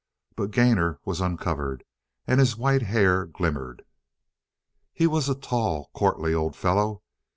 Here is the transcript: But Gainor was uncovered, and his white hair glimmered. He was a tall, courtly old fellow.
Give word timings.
But 0.35 0.49
Gainor 0.49 0.97
was 1.05 1.21
uncovered, 1.21 1.83
and 2.25 2.39
his 2.39 2.57
white 2.57 2.81
hair 2.81 3.27
glimmered. 3.27 3.85
He 4.93 5.05
was 5.05 5.29
a 5.29 5.35
tall, 5.35 5.91
courtly 5.93 6.33
old 6.33 6.55
fellow. 6.55 7.03